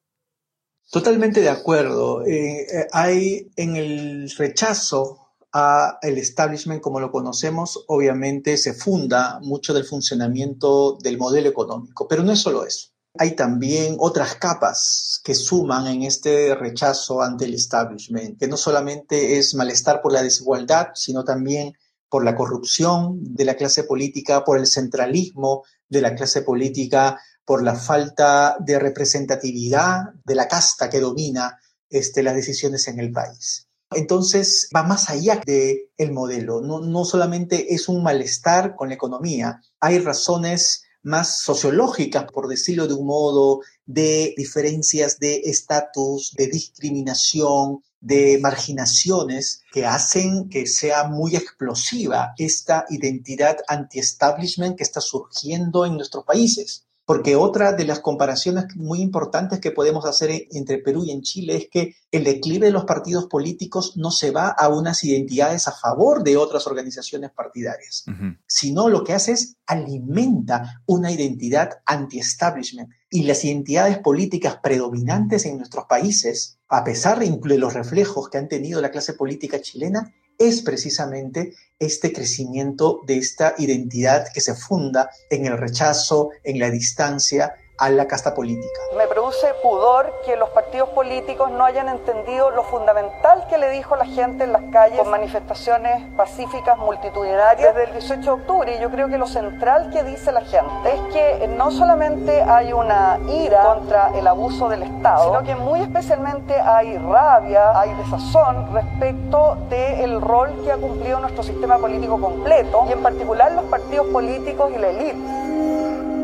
Totalmente 0.89 1.41
de 1.41 1.49
acuerdo. 1.49 2.25
Eh, 2.25 2.61
eh, 2.61 2.87
hay 2.93 3.51
en 3.55 3.75
el 3.75 4.31
rechazo 4.39 5.19
a 5.53 5.99
el 6.01 6.17
establishment 6.17 6.81
como 6.81 6.99
lo 6.99 7.11
conocemos, 7.11 7.85
obviamente 7.87 8.57
se 8.57 8.73
funda 8.73 9.39
mucho 9.43 9.71
del 9.75 9.85
funcionamiento 9.85 10.97
del 11.03 11.19
modelo 11.19 11.47
económico, 11.47 12.07
pero 12.07 12.23
no 12.23 12.31
es 12.31 12.39
solo 12.39 12.65
eso. 12.65 12.94
Hay 13.17 13.35
también 13.35 13.95
otras 13.99 14.35
capas 14.35 15.21
que 15.23 15.33
suman 15.33 15.87
en 15.87 16.03
este 16.03 16.53
rechazo 16.55 17.21
ante 17.21 17.45
el 17.45 17.53
establishment, 17.53 18.37
que 18.37 18.47
no 18.47 18.57
solamente 18.57 19.37
es 19.37 19.55
malestar 19.55 20.01
por 20.01 20.11
la 20.11 20.21
desigualdad, 20.21 20.89
sino 20.95 21.23
también 21.23 21.73
por 22.09 22.23
la 22.23 22.35
corrupción 22.35 23.19
de 23.21 23.45
la 23.45 23.55
clase 23.55 23.83
política, 23.83 24.43
por 24.43 24.57
el 24.57 24.67
centralismo 24.67 25.63
de 25.89 26.01
la 26.01 26.15
clase 26.15 26.41
política, 26.41 27.19
por 27.45 27.63
la 27.63 27.75
falta 27.75 28.57
de 28.59 28.79
representatividad 28.79 30.13
de 30.23 30.35
la 30.35 30.47
casta 30.47 30.89
que 30.89 30.99
domina 30.99 31.59
este, 31.89 32.23
las 32.23 32.35
decisiones 32.35 32.87
en 32.87 32.99
el 32.99 33.11
país. 33.11 33.67
Entonces 33.91 34.69
va 34.75 34.83
más 34.83 35.09
allá 35.09 35.41
del 35.45 35.89
el 35.97 36.11
modelo, 36.11 36.61
no, 36.61 36.79
no 36.79 37.05
solamente 37.05 37.73
es 37.73 37.87
un 37.87 38.03
malestar 38.03 38.75
con 38.75 38.89
la 38.89 38.95
economía, 38.95 39.61
hay 39.79 39.99
razones 39.99 40.84
más 41.05 41.41
sociológicas, 41.41 42.25
por 42.31 42.47
decirlo 42.47 42.87
de 42.87 42.95
un 42.95 43.05
modo, 43.05 43.61
de 43.85 44.33
diferencias 44.35 45.19
de 45.19 45.41
estatus, 45.45 46.33
de 46.35 46.47
discriminación, 46.47 47.83
de 48.01 48.39
marginaciones 48.41 49.61
que 49.71 49.85
hacen 49.85 50.49
que 50.49 50.65
sea 50.65 51.05
muy 51.05 51.35
explosiva 51.35 52.33
esta 52.37 52.85
identidad 52.89 53.57
anti-establishment 53.67 54.77
que 54.77 54.83
está 54.83 54.99
surgiendo 54.99 55.85
en 55.85 55.95
nuestros 55.95 56.23
países. 56.25 56.84
Porque 57.05 57.35
otra 57.35 57.73
de 57.73 57.85
las 57.85 57.99
comparaciones 57.99 58.65
muy 58.75 58.99
importantes 58.99 59.59
que 59.59 59.71
podemos 59.71 60.05
hacer 60.05 60.47
entre 60.51 60.79
Perú 60.79 61.03
y 61.05 61.11
en 61.11 61.21
Chile 61.21 61.55
es 61.55 61.69
que 61.69 61.95
el 62.11 62.23
declive 62.23 62.65
de 62.65 62.71
los 62.71 62.85
partidos 62.85 63.27
políticos 63.27 63.93
no 63.95 64.09
se 64.09 64.31
va 64.31 64.47
a 64.47 64.69
unas 64.69 65.03
identidades 65.03 65.67
a 65.67 65.71
favor 65.71 66.23
de 66.23 66.35
otras 66.35 66.65
organizaciones 66.65 67.31
partidarias, 67.31 68.05
sino 68.47 68.89
lo 68.89 69.03
que 69.03 69.13
hace 69.13 69.33
es 69.33 69.57
alimenta 69.67 70.81
una 70.87 71.11
identidad 71.11 71.79
anti-establishment. 71.85 72.89
Y 73.11 73.23
las 73.23 73.45
identidades 73.45 73.99
políticas 73.99 74.57
predominantes 74.61 75.45
en 75.45 75.57
nuestros 75.57 75.85
países, 75.85 76.57
a 76.67 76.83
pesar 76.83 77.19
de 77.19 77.57
los 77.57 77.73
reflejos 77.73 78.29
que 78.29 78.39
han 78.39 78.49
tenido 78.49 78.81
la 78.81 78.91
clase 78.91 79.13
política 79.13 79.61
chilena, 79.61 80.13
es 80.37 80.61
precisamente 80.61 81.53
este 81.79 82.13
crecimiento 82.13 83.01
de 83.05 83.17
esta 83.17 83.55
identidad 83.57 84.27
que 84.33 84.41
se 84.41 84.55
funda 84.55 85.09
en 85.29 85.45
el 85.45 85.57
rechazo, 85.57 86.29
en 86.43 86.59
la 86.59 86.69
distancia 86.69 87.55
a 87.77 87.89
la 87.89 88.07
casta 88.07 88.33
política. 88.33 88.81
Produce 89.25 89.55
pudor 89.63 90.13
que 90.23 90.35
los 90.35 90.49
partidos 90.49 90.89
políticos 90.89 91.49
no 91.49 91.65
hayan 91.65 91.89
entendido 91.89 92.51
lo 92.51 92.61
fundamental 92.61 93.47
que 93.49 93.57
le 93.57 93.71
dijo 93.71 93.95
la 93.95 94.05
gente 94.05 94.43
en 94.43 94.53
las 94.53 94.61
calles 94.71 94.99
con 94.99 95.09
manifestaciones 95.09 96.03
pacíficas 96.15 96.77
multitudinarias 96.77 97.73
desde 97.73 97.89
el 97.89 97.93
18 97.93 98.21
de 98.21 98.29
octubre. 98.29 98.75
Y 98.75 98.79
yo 98.79 98.91
creo 98.91 99.07
que 99.07 99.17
lo 99.17 99.25
central 99.25 99.89
que 99.89 100.03
dice 100.03 100.31
la 100.31 100.41
gente 100.41 100.93
es 100.93 101.01
que 101.11 101.47
no 101.47 101.71
solamente 101.71 102.43
hay 102.43 102.71
una 102.71 103.17
ira 103.27 103.63
contra 103.63 104.11
el 104.15 104.27
abuso 104.27 104.69
del 104.69 104.83
Estado, 104.83 105.25
sino 105.25 105.43
que 105.43 105.55
muy 105.55 105.81
especialmente 105.81 106.59
hay 106.59 106.95
rabia, 106.95 107.79
hay 107.79 107.95
desazón 107.95 108.75
respecto 108.75 109.57
del 109.71 110.21
rol 110.21 110.61
que 110.63 110.71
ha 110.71 110.77
cumplido 110.77 111.19
nuestro 111.19 111.41
sistema 111.41 111.79
político 111.79 112.21
completo 112.21 112.85
y 112.87 112.91
en 112.91 113.01
particular 113.01 113.51
los 113.53 113.65
partidos 113.65 114.05
políticos 114.07 114.71
y 114.75 114.77
la 114.77 114.89
élite. 114.89 116.14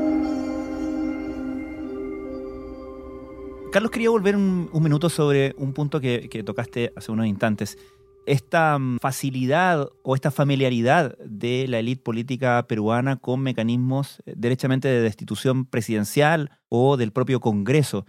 Carlos, 3.71 3.91
quería 3.91 4.09
volver 4.09 4.35
un, 4.35 4.69
minuto 4.81 5.07
sobre 5.07 5.55
un 5.57 5.71
punto 5.71 6.01
que, 6.01 6.43
tocaste 6.45 6.91
hace 6.97 7.09
unos 7.09 7.25
instantes. 7.25 7.77
Esta 8.25 8.77
mm, 8.77 8.97
facilidad 8.99 9.87
o 10.03 10.13
esta 10.13 10.29
familiaridad 10.29 11.17
de 11.19 11.67
la 11.69 11.79
élite 11.79 12.03
política 12.03 12.65
peruana 12.67 13.15
con 13.15 13.39
mecanismos 13.39 14.21
eh, 14.25 14.33
derechamente 14.35 14.89
de 14.89 14.99
destitución 14.99 15.65
presidencial 15.65 16.59
o 16.67 16.97
del 16.97 17.13
propio 17.13 17.39
Congreso. 17.39 18.05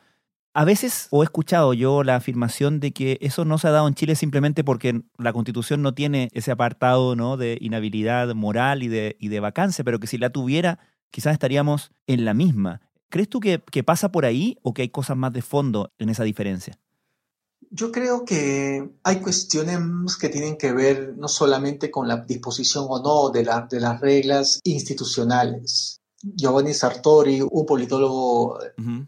A 0.53 0.65
veces 0.65 1.07
o 1.13 1.23
he 1.23 1.27
escuchado 1.27 1.75
yo 1.75 2.03
la 2.03 2.17
afirmación 2.17 2.81
de 2.81 2.91
que 2.91 3.19
eso 3.21 3.45
no 3.45 3.57
se 3.57 3.69
ha 3.69 3.71
dado 3.71 3.87
en 3.87 3.95
Chile 3.95 4.17
simplemente 4.17 4.65
porque 4.65 5.03
la 5.17 5.33
constitución 5.33 5.81
no 5.81 5.95
tiene 5.95 6.29
ese 6.33 6.51
apartado 6.51 7.15
¿no? 7.15 7.37
de 7.37 7.57
inhabilidad 7.61 8.35
moral 8.35 8.83
y 8.83 8.89
de, 8.89 9.17
y 9.21 9.29
de 9.29 9.39
vacancia, 9.39 9.85
pero 9.85 10.01
que 10.01 10.09
si 10.09 10.19
la 10.19 10.31
tuviera 10.31 10.81
quizás 11.13 11.35
estaríamos 11.35 11.93
en 12.09 12.25
la 12.25 12.35
misma. 12.35 12.81
¿Crees 13.13 13.29
tú 13.29 13.41
que, 13.41 13.59
pasa 13.85 14.11
por 14.11 14.25
ahí 14.25 14.57
o 14.63 14.73
que 14.73 14.81
hay 14.81 14.89
cosas 14.89 15.19
más 15.19 15.35
de 15.35 15.43
fondo 15.43 15.93
en 15.99 16.09
esa 16.09 16.25
diferencia? 16.25 16.79
Yo 17.71 17.93
creo 17.93 18.25
que 18.25 18.89
hay 19.03 19.21
cuestiones 19.21 20.17
que 20.17 20.31
tienen 20.31 20.57
que 20.57 20.73
ver 20.73 21.15
no 21.19 21.29
solamente 21.29 21.91
con 21.91 22.09
la 22.09 22.17
disposición 22.17 22.87
o 22.89 23.03
no 23.03 23.29
de, 23.29 23.47
de 23.69 23.81
las 23.81 24.01
reglas 24.01 24.61
institucionales. 24.65 26.01
Giovanni 26.23 26.73
Sartori, 26.73 27.43
un 27.43 27.67
politólogo 27.67 28.59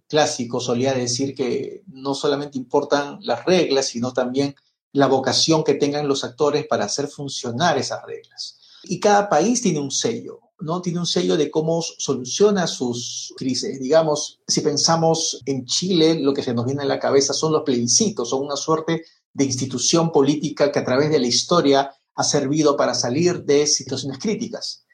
clásico, 0.06 0.61
solía 0.61 0.92
decir 0.92 1.34
que 1.34 1.82
no 1.87 2.14
solamente 2.14 2.58
importan 2.58 3.20
las 3.23 3.46
reglas, 3.46 3.87
sino 3.87 4.12
también 4.12 4.54
la 4.92 5.06
vocación 5.06 5.64
que 5.64 5.76
tengan 5.76 6.08
los 6.08 6.25
actores 6.25 6.66
para 6.66 6.84
hacer 6.84 7.08
funcionar 7.08 7.78
esas 7.78 8.04
reglas. 8.04 8.58
Y 8.82 9.00
cada 9.00 9.30
país 9.30 9.62
tiene 9.62 9.80
un 9.80 9.90
sello. 9.90 10.40
¿No? 10.61 10.80
Tiene 10.80 11.00
un 11.00 11.06
sello 11.06 11.37
de 11.37 11.50
cómo 11.50 11.82
soluciona 11.82 12.66
sus 12.66 13.32
crisis. 13.37 13.80
Digamos, 13.80 14.40
si 14.46 14.61
pensamos 14.61 15.40
en 15.46 15.64
Chile, 15.64 16.20
lo 16.20 16.32
que 16.32 16.42
se 16.42 16.54
nos 16.54 16.66
viene 16.66 16.82
a 16.82 16.87
la 16.87 16.99
cabeza 16.99 17.32
son 17.32 17.52
los 17.52 17.62
plebiscitos, 17.62 18.30
son 18.30 18.44
una 18.44 18.56
suerte 18.56 19.04
de 19.32 19.44
institución 19.44 20.12
política 20.12 20.70
que 20.70 20.78
a 20.78 20.84
través 20.84 21.11
de 21.11 21.18
la 21.18 21.26
historia 21.26 21.90
ha 22.14 22.25
servido 22.25 22.76
para 22.76 22.94
salir 22.94 23.44
de 23.44 23.66
situaciones 23.66 24.18
críticas. 24.18 24.84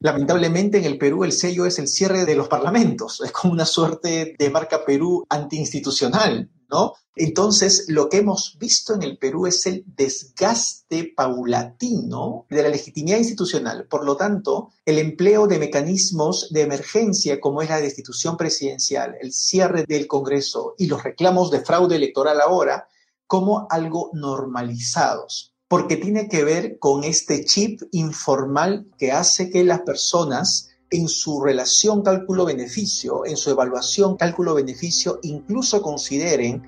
Lamentablemente 0.00 0.78
en 0.78 0.84
el 0.84 0.98
Perú 0.98 1.22
el 1.22 1.30
sello 1.30 1.66
es 1.66 1.78
el 1.78 1.86
cierre 1.86 2.24
de 2.24 2.34
los 2.34 2.48
parlamentos, 2.48 3.20
es 3.24 3.30
como 3.30 3.52
una 3.52 3.64
suerte 3.64 4.34
de 4.36 4.50
marca 4.50 4.84
Perú 4.84 5.24
antiinstitucional, 5.28 6.50
¿no? 6.70 6.94
Entonces 7.14 7.86
lo 7.88 8.08
que 8.08 8.18
hemos 8.18 8.56
visto 8.58 8.94
en 8.94 9.02
el 9.02 9.16
Perú 9.16 9.46
es 9.46 9.64
el 9.66 9.84
desgaste 9.86 11.12
paulatino 11.16 12.46
de 12.50 12.62
la 12.62 12.68
legitimidad 12.68 13.18
institucional. 13.18 13.86
Por 13.86 14.04
lo 14.04 14.16
tanto, 14.16 14.70
el 14.84 14.98
empleo 14.98 15.46
de 15.46 15.58
mecanismos 15.58 16.48
de 16.50 16.62
emergencia 16.62 17.40
como 17.40 17.62
es 17.62 17.70
la 17.70 17.80
destitución 17.80 18.36
presidencial, 18.36 19.16
el 19.20 19.32
cierre 19.32 19.84
del 19.88 20.06
Congreso 20.06 20.74
y 20.76 20.86
los 20.86 21.02
reclamos 21.02 21.50
de 21.50 21.64
fraude 21.64 21.96
electoral 21.96 22.40
ahora 22.40 22.88
como 23.26 23.66
algo 23.70 24.10
normalizados, 24.12 25.54
porque 25.68 25.96
tiene 25.96 26.28
que 26.28 26.44
ver 26.44 26.78
con 26.78 27.02
este 27.02 27.44
chip 27.44 27.82
informal 27.92 28.86
que 28.98 29.12
hace 29.12 29.50
que 29.50 29.64
las 29.64 29.80
personas 29.80 30.68
en 30.90 31.08
su 31.08 31.42
relación 31.42 32.02
cálculo-beneficio, 32.02 33.24
en 33.26 33.36
su 33.36 33.50
evaluación 33.50 34.16
cálculo-beneficio, 34.16 35.18
incluso 35.22 35.82
consideren 35.82 36.62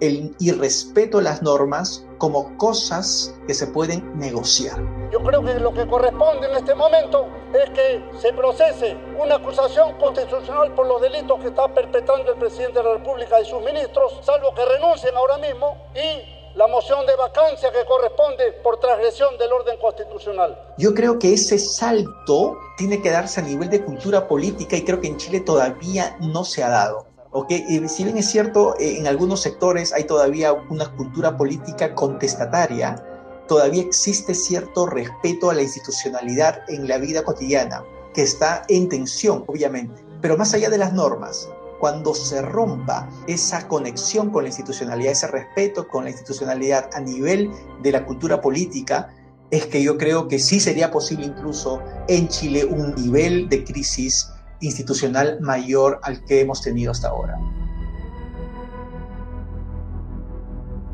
el 0.00 0.34
irrespeto 0.40 1.18
a 1.18 1.22
las 1.22 1.42
normas 1.42 2.04
como 2.18 2.56
cosas 2.56 3.34
que 3.46 3.54
se 3.54 3.66
pueden 3.68 4.18
negociar. 4.18 4.76
Yo 5.12 5.22
creo 5.22 5.44
que 5.44 5.54
lo 5.60 5.72
que 5.72 5.86
corresponde 5.86 6.48
en 6.48 6.56
este 6.56 6.74
momento 6.74 7.26
es 7.52 7.70
que 7.70 8.04
se 8.18 8.32
procese 8.32 8.96
una 9.18 9.36
acusación 9.36 9.96
constitucional 9.98 10.74
por 10.74 10.86
los 10.86 11.00
delitos 11.00 11.40
que 11.40 11.48
está 11.48 11.72
perpetrando 11.72 12.32
el 12.32 12.38
presidente 12.38 12.78
de 12.78 12.84
la 12.84 12.94
República 12.94 13.40
y 13.40 13.44
sus 13.44 13.62
ministros, 13.62 14.20
salvo 14.22 14.54
que 14.54 14.64
renuncien 14.64 15.14
ahora 15.16 15.38
mismo, 15.38 15.76
y 15.94 16.43
la 16.54 16.68
moción 16.68 17.04
de 17.06 17.16
vacancia 17.16 17.72
que 17.72 17.84
corresponde 17.84 18.52
por 18.62 18.78
transgresión 18.78 19.36
del 19.38 19.52
orden 19.52 19.76
constitucional. 19.78 20.56
Yo 20.78 20.94
creo 20.94 21.18
que 21.18 21.32
ese 21.32 21.58
salto 21.58 22.56
tiene 22.76 23.02
que 23.02 23.10
darse 23.10 23.40
a 23.40 23.44
nivel 23.44 23.70
de 23.70 23.84
cultura 23.84 24.28
política 24.28 24.76
y 24.76 24.84
creo 24.84 25.00
que 25.00 25.08
en 25.08 25.16
Chile 25.16 25.40
todavía 25.40 26.16
no 26.20 26.44
se 26.44 26.62
ha 26.62 26.68
dado. 26.68 27.06
Okay, 27.32 27.64
si 27.88 28.04
bien 28.04 28.16
es 28.16 28.30
cierto, 28.30 28.76
eh, 28.78 28.98
en 28.98 29.08
algunos 29.08 29.40
sectores 29.40 29.92
hay 29.92 30.04
todavía 30.04 30.52
una 30.52 30.94
cultura 30.94 31.36
política 31.36 31.92
contestataria, 31.92 33.04
todavía 33.48 33.82
existe 33.82 34.34
cierto 34.34 34.86
respeto 34.86 35.50
a 35.50 35.54
la 35.54 35.62
institucionalidad 35.62 36.62
en 36.68 36.86
la 36.86 36.98
vida 36.98 37.24
cotidiana, 37.24 37.82
que 38.14 38.22
está 38.22 38.62
en 38.68 38.88
tensión, 38.88 39.42
obviamente. 39.48 40.04
Pero 40.20 40.36
más 40.36 40.54
allá 40.54 40.70
de 40.70 40.78
las 40.78 40.92
normas, 40.92 41.48
cuando 41.84 42.14
se 42.14 42.40
rompa 42.40 43.10
esa 43.26 43.68
conexión 43.68 44.30
con 44.30 44.44
la 44.44 44.48
institucionalidad, 44.48 45.12
ese 45.12 45.26
respeto 45.26 45.86
con 45.86 46.04
la 46.04 46.10
institucionalidad 46.10 46.88
a 46.94 47.00
nivel 47.02 47.50
de 47.82 47.92
la 47.92 48.06
cultura 48.06 48.40
política, 48.40 49.10
es 49.50 49.66
que 49.66 49.82
yo 49.82 49.98
creo 49.98 50.26
que 50.26 50.38
sí 50.38 50.60
sería 50.60 50.90
posible 50.90 51.26
incluso 51.26 51.82
en 52.08 52.28
Chile 52.28 52.64
un 52.64 52.94
nivel 52.94 53.50
de 53.50 53.64
crisis 53.64 54.32
institucional 54.62 55.38
mayor 55.42 56.00
al 56.04 56.24
que 56.24 56.40
hemos 56.40 56.62
tenido 56.62 56.90
hasta 56.90 57.08
ahora. 57.08 57.38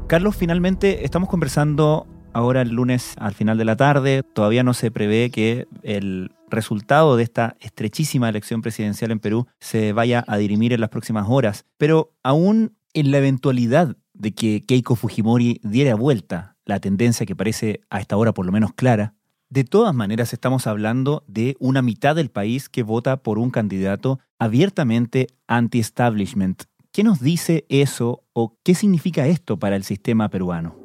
Carlos, 0.08 0.34
finalmente 0.34 1.04
estamos 1.04 1.28
conversando 1.28 2.08
ahora 2.32 2.62
el 2.62 2.70
lunes 2.70 3.14
al 3.18 3.34
final 3.34 3.58
de 3.58 3.64
la 3.64 3.76
tarde. 3.76 4.24
Todavía 4.24 4.64
no 4.64 4.74
se 4.74 4.90
prevé 4.90 5.30
que 5.30 5.68
el 5.84 6.32
resultado 6.50 7.16
de 7.16 7.22
esta 7.22 7.56
estrechísima 7.60 8.28
elección 8.28 8.62
presidencial 8.62 9.10
en 9.10 9.20
Perú 9.20 9.46
se 9.60 9.92
vaya 9.92 10.24
a 10.26 10.36
dirimir 10.36 10.72
en 10.72 10.80
las 10.80 10.90
próximas 10.90 11.26
horas. 11.28 11.64
Pero 11.78 12.12
aún 12.22 12.76
en 12.94 13.10
la 13.10 13.18
eventualidad 13.18 13.96
de 14.14 14.32
que 14.32 14.62
Keiko 14.62 14.96
Fujimori 14.96 15.60
diera 15.62 15.94
vuelta 15.94 16.56
la 16.64 16.80
tendencia 16.80 17.26
que 17.26 17.36
parece 17.36 17.80
a 17.90 18.00
esta 18.00 18.16
hora 18.16 18.32
por 18.32 18.46
lo 18.46 18.52
menos 18.52 18.72
clara, 18.74 19.14
de 19.50 19.64
todas 19.64 19.92
maneras, 19.92 20.32
estamos 20.32 20.68
hablando 20.68 21.24
de 21.26 21.56
una 21.58 21.82
mitad 21.82 22.14
del 22.14 22.30
país 22.30 22.68
que 22.68 22.84
vota 22.84 23.16
por 23.16 23.40
un 23.40 23.50
candidato 23.50 24.20
abiertamente 24.38 25.26
anti-establishment. 25.48 26.62
¿Qué 26.92 27.02
nos 27.02 27.18
dice 27.18 27.66
eso 27.68 28.22
o 28.32 28.56
qué 28.62 28.76
significa 28.76 29.26
esto 29.26 29.58
para 29.58 29.74
el 29.74 29.82
sistema 29.82 30.28
peruano? 30.28 30.76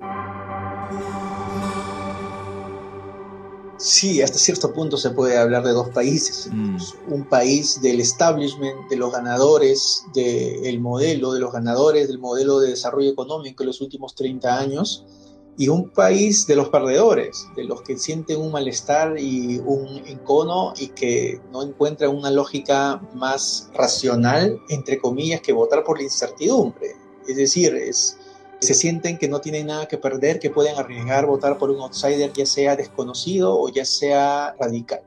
Sí, 3.78 4.22
hasta 4.22 4.38
cierto 4.38 4.74
punto 4.74 4.98
se 4.98 5.10
puede 5.10 5.38
hablar 5.38 5.64
de 5.64 5.72
dos 5.72 5.90
países. 5.90 6.50
Mm. 6.52 6.78
Un 7.10 7.26
país 7.26 7.82
del 7.82 8.00
establishment, 8.00 8.90
de 8.90 8.96
los 8.96 9.12
ganadores 9.12 10.06
del 10.14 10.80
modelo, 10.80 11.34
de 11.34 11.40
los 11.40 11.52
ganadores 11.52 12.08
del 12.08 12.20
modelo 12.20 12.60
de 12.60 12.70
desarrollo 12.70 13.10
económico 13.10 13.64
en 13.64 13.68
los 13.68 13.82
últimos 13.82 14.16
30 14.16 14.58
años, 14.58 15.06
y 15.58 15.70
un 15.70 15.90
país 15.90 16.48
de 16.48 16.56
los 16.56 16.70
perdedores, 16.70 17.48
de 17.56 17.64
los 17.64 17.82
que 17.82 17.98
sienten 17.98 18.40
un 18.40 18.52
malestar 18.52 19.18
y 19.18 19.60
un 19.60 20.04
encono 20.06 20.74
y 20.78 20.90
que 20.90 21.40
no 21.52 21.64
encuentran 21.64 22.16
una 22.16 22.30
lógica 22.30 23.02
más 23.14 23.70
racional, 23.74 24.60
entre 24.70 25.00
comillas, 25.00 25.42
que 25.42 25.54
votar 25.54 25.84
por 25.84 25.98
la 25.98 26.04
incertidumbre. 26.04 26.96
Es 27.28 27.38
decir, 27.38 27.74
es, 27.74 28.18
se 28.66 28.74
sienten 28.74 29.18
que 29.18 29.30
no 29.30 29.40
tienen 29.40 29.68
nada 29.68 29.88
que 29.88 29.98
perder, 29.98 30.40
que 30.40 30.50
pueden 30.50 30.76
arriesgar 30.78 31.26
votar 31.26 31.58
por 31.58 31.72
un 31.72 31.80
outsider, 31.80 32.34
ya 32.34 32.46
sea 32.46 32.76
desconocido 32.76 33.58
o 33.58 33.70
ya 33.70 33.86
sea 33.86 34.56
radical. 34.60 35.02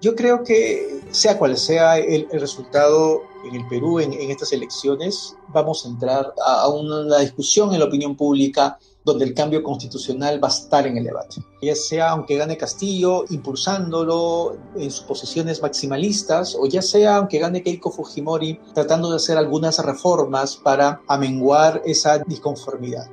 Yo 0.00 0.14
creo 0.14 0.44
que 0.44 1.00
sea 1.10 1.38
cual 1.38 1.56
sea 1.56 1.98
el, 1.98 2.28
resultado 2.32 3.22
en 3.44 3.54
el 3.54 3.68
Perú 3.68 4.00
en, 4.00 4.12
estas 4.30 4.52
elecciones, 4.52 5.36
vamos 5.48 5.84
a 5.84 5.88
entrar 5.88 6.34
a 6.44 6.68
una 6.68 7.18
discusión 7.18 7.72
en 7.72 7.80
la 7.80 7.86
opinión 7.86 8.16
pública 8.16 8.78
donde 9.04 9.24
el 9.24 9.34
cambio 9.34 9.62
constitucional 9.62 10.42
va 10.42 10.48
a 10.48 10.52
estar 10.52 10.86
en 10.86 10.98
el 10.98 11.04
debate. 11.04 11.36
Ya 11.62 11.74
sea 11.74 12.10
aunque 12.10 12.36
gane 12.36 12.56
Castillo, 12.56 13.24
impulsándolo 13.30 14.56
en 14.76 14.90
sus 14.90 15.04
posiciones 15.04 15.62
maximalistas, 15.62 16.54
o 16.54 16.66
ya 16.66 16.82
sea 16.82 17.16
aunque 17.16 17.38
gane 17.38 17.62
Keiko 17.62 17.90
Fujimori, 17.90 18.60
tratando 18.74 19.10
de 19.10 19.16
hacer 19.16 19.38
algunas 19.38 19.78
reformas 19.84 20.56
para 20.56 21.00
amenguar 21.06 21.82
esa 21.84 22.18
disconformidad. 22.18 23.08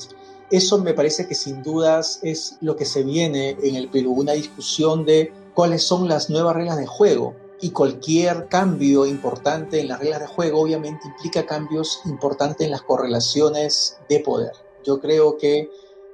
Eso 0.50 0.78
me 0.78 0.94
parece 0.94 1.28
que 1.28 1.36
sin 1.36 1.62
dudas 1.62 2.20
es 2.24 2.58
lo 2.62 2.78
que 2.78 2.86
se 2.86 3.04
viene 3.04 3.58
en 3.62 3.76
el 3.76 3.90
Perú, 3.90 4.14
una 4.14 4.32
discusión 4.32 5.06
de 5.06 5.34
cuáles 5.54 5.84
son 5.84 6.08
las 6.08 6.30
nuevas 6.30 6.56
reglas 6.56 6.78
de 6.78 6.86
juego. 6.86 7.36
Y 7.60 7.72
cualquier 7.72 8.48
cambio 8.50 9.08
importante 9.08 9.82
en 9.82 9.88
las 9.88 10.00
reglas 10.00 10.22
de 10.22 10.28
juego 10.28 10.62
obviamente 10.62 11.08
implica 11.08 11.46
cambios 11.46 12.02
importantes 12.06 12.66
en 12.66 12.72
las 12.72 12.84
correlaciones 12.84 13.98
de 14.08 14.20
poder. 14.20 14.67
Yo 14.88 15.02
creo 15.02 15.38
que 15.38 15.70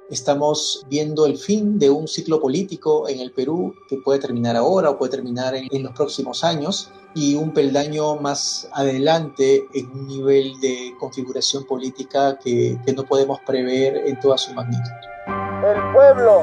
estamos 0.09 0.83
viendo 0.89 1.27
el 1.27 1.37
fin 1.37 1.77
de 1.77 1.91
un 1.91 2.07
ciclo 2.07 2.41
político 2.41 3.07
en 3.07 3.19
el 3.19 3.31
Perú 3.31 3.75
que 3.87 3.97
puede 3.97 4.17
terminar 4.17 4.55
ahora 4.55 4.89
o 4.89 4.97
puede 4.97 5.11
terminar 5.11 5.53
en, 5.53 5.83
los 5.83 5.91
próximos 5.91 6.43
años 6.43 6.89
y 7.13 7.35
un 7.35 7.53
peldaño 7.53 8.15
más 8.15 8.67
adelante 8.73 9.67
en 9.75 9.91
un 9.91 10.07
nivel 10.07 10.59
de 10.59 10.95
configuración 10.99 11.65
política 11.65 12.39
que, 12.43 12.79
que 12.83 12.93
no 12.93 13.03
podemos 13.03 13.39
prever 13.45 14.07
en 14.07 14.19
toda 14.19 14.39
su 14.39 14.51
magnitud. 14.55 14.91
El 15.27 15.93
pueblo 15.93 16.41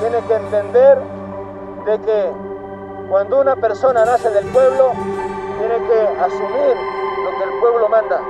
tiene 0.00 0.26
que 0.26 0.34
entender 0.34 0.98
de 1.84 2.00
que 2.06 2.30
cuando 3.10 3.38
una 3.38 3.56
persona 3.56 4.06
nace 4.06 4.30
del 4.30 4.46
pueblo, 4.46 4.92
tiene 5.58 5.76
que 5.86 6.00
asumir 6.22 6.74
lo 7.22 7.38
que 7.38 7.44
el 7.44 7.60
pueblo 7.60 7.88
manda. 7.90 8.22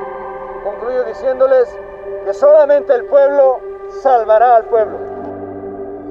Concluyo 0.64 1.04
diciéndoles 1.04 1.68
que 2.24 2.34
solamente 2.34 2.94
el 2.94 3.04
pueblo 3.06 3.60
salvará 4.02 4.56
al 4.56 4.64
pueblo. 4.66 4.98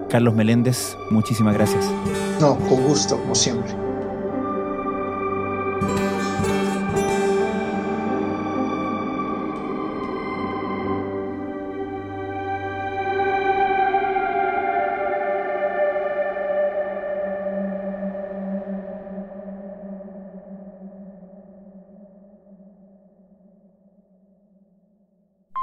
Carlos 0.10 0.34
Meléndez, 0.34 0.98
muchísimas 1.12 1.54
gracias. 1.54 1.86
No, 2.39 2.58
con 2.67 2.84
gusto, 2.88 3.17
como 3.17 3.36
siempre. 3.36 3.88